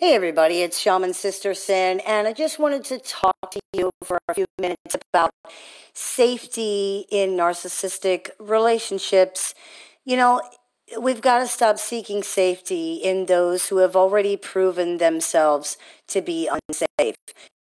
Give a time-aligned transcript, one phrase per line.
[0.00, 4.20] Hey, everybody, it's Shaman Sister Sin, and I just wanted to talk to you for
[4.28, 5.32] a few minutes about
[5.92, 9.54] safety in narcissistic relationships.
[10.04, 10.40] You know,
[11.00, 16.48] we've got to stop seeking safety in those who have already proven themselves to be
[16.48, 17.16] unsafe.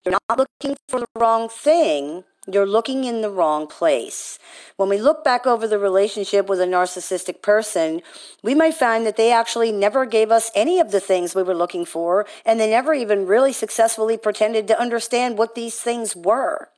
[0.04, 4.38] You're not looking for the wrong thing, you're looking in the wrong place.
[4.76, 8.02] When we look back over the relationship with a narcissistic person,
[8.42, 11.54] we might find that they actually never gave us any of the things we were
[11.54, 16.68] looking for, and they never even really successfully pretended to understand what these things were.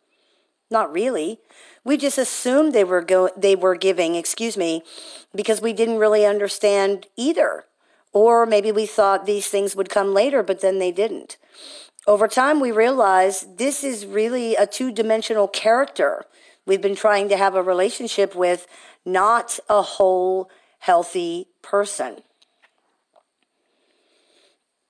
[0.71, 1.41] Not really.
[1.85, 4.83] We just assumed they were go- they were giving, excuse me,
[5.35, 7.65] because we didn't really understand either.
[8.17, 11.37] Or maybe we thought these things would come later, but then they didn't.
[12.07, 16.25] Over time, we realized this is really a two dimensional character
[16.65, 18.67] we've been trying to have a relationship with,
[19.05, 20.49] not a whole,
[20.79, 22.23] healthy person.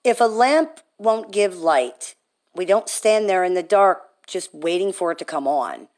[0.04, 2.14] If a lamp won't give light,
[2.54, 5.88] we don't stand there in the dark just waiting for it to come on.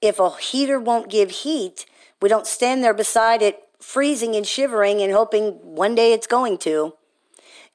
[0.00, 1.86] If a heater won't give heat,
[2.20, 6.58] we don't stand there beside it freezing and shivering and hoping one day it's going
[6.58, 6.94] to.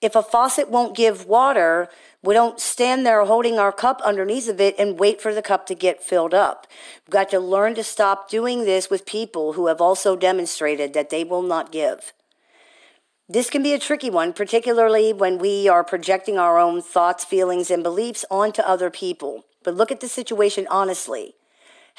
[0.02, 1.88] If a faucet won't give water,
[2.24, 5.66] we don't stand there holding our cup underneath of it and wait for the cup
[5.68, 6.68] to get filled up.
[7.06, 11.10] We've got to learn to stop doing this with people who have also demonstrated that
[11.10, 12.14] they will not give.
[13.28, 17.70] This can be a tricky one, particularly when we are projecting our own thoughts, feelings,
[17.70, 19.46] and beliefs onto other people.
[19.64, 21.36] But look at the situation honestly.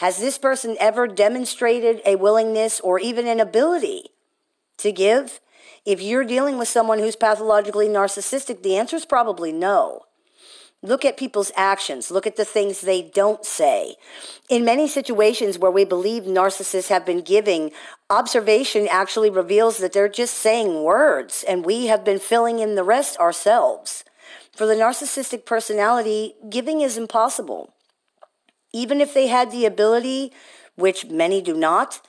[0.01, 4.05] Has this person ever demonstrated a willingness or even an ability
[4.79, 5.41] to give?
[5.85, 10.07] If you're dealing with someone who's pathologically narcissistic, the answer is probably no.
[10.83, 12.11] Look at people's actions.
[12.11, 13.97] Look at the things they don't say.
[14.49, 17.71] In many situations where we believe narcissists have been giving,
[18.09, 22.85] observation actually reveals that they're just saying words, and we have been filling in the
[22.85, 24.05] rest ourselves.
[24.57, 27.75] For the narcissistic personality, giving is impossible.
[28.73, 30.33] Even if they had the ability,
[30.77, 32.01] which many do not,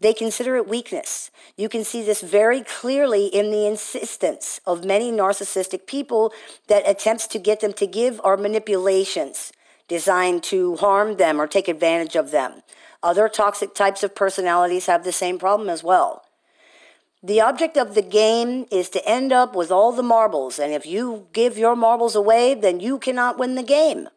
[0.00, 1.30] they consider it weakness.
[1.56, 6.32] You can see this very clearly in the insistence of many narcissistic people
[6.66, 9.52] that attempts to get them to give are manipulations
[9.88, 12.62] designed to harm them or take advantage of them.
[13.02, 16.24] Other toxic types of personalities have the same problem as well.
[17.22, 20.86] The object of the game is to end up with all the marbles, and if
[20.86, 24.08] you give your marbles away, then you cannot win the game.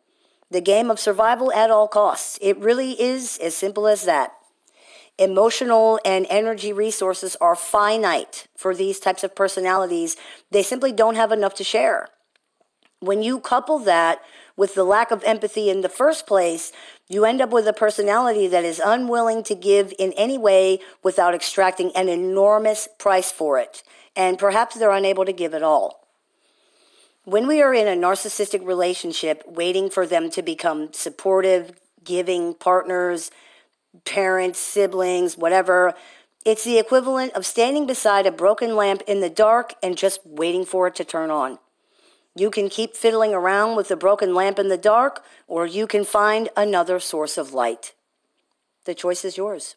[0.52, 2.38] The game of survival at all costs.
[2.42, 4.32] It really is as simple as that
[5.18, 10.18] emotional and energy resources are finite for these types of personalities.
[10.52, 12.10] They simply don't have enough to share.
[13.00, 14.22] When you couple that
[14.58, 16.72] with the lack of empathy in the first place,
[17.08, 21.36] you end up with a personality that is unwilling to give in any way without
[21.36, 23.84] extracting an enormous price for it.
[24.16, 26.05] And perhaps they're unable to give at all.
[27.26, 31.72] When we are in a narcissistic relationship, waiting for them to become supportive,
[32.04, 33.32] giving partners,
[34.06, 35.96] parents, siblings, whatever.
[36.46, 40.66] It's the equivalent of standing beside a broken lamp in the dark and just waiting
[40.66, 41.58] for it to turn on.
[42.36, 46.04] You can keep fiddling around with the broken lamp in the dark, or you can
[46.04, 47.94] find another source of light.
[48.84, 49.76] The choice is yours.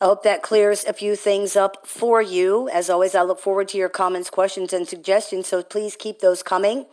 [0.00, 2.68] I hope that clears a few things up for you.
[2.68, 6.42] As always, I look forward to your comments, questions, and suggestions, so please keep those
[6.42, 6.86] coming.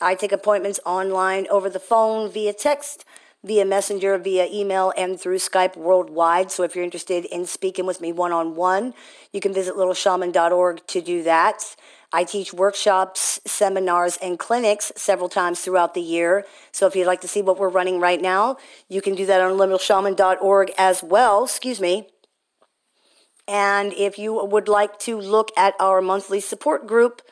[0.00, 3.04] I take appointments online, over the phone, via text
[3.44, 6.50] via messenger, via email, and through Skype worldwide.
[6.50, 8.94] So if you're interested in speaking with me one on one,
[9.32, 11.74] you can visit littleshaman.org to do that.
[12.12, 16.44] I teach workshops, seminars, and clinics several times throughout the year.
[16.70, 19.40] So if you'd like to see what we're running right now, you can do that
[19.40, 21.44] on littleshaman.org as well.
[21.44, 22.08] Excuse me.
[23.48, 27.22] And if you would like to look at our monthly support group,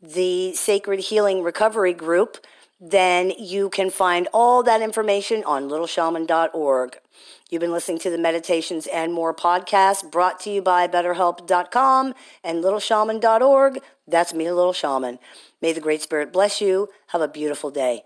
[0.00, 2.38] the Sacred Healing Recovery Group,
[2.80, 6.98] then you can find all that information on littleshaman.org.
[7.50, 12.62] You've been listening to the Meditations and More podcast brought to you by BetterHelp.com and
[12.62, 13.78] littleshaman.org.
[14.06, 15.18] That's me, Little Shaman.
[15.60, 16.88] May the Great Spirit bless you.
[17.08, 18.02] Have a beautiful day.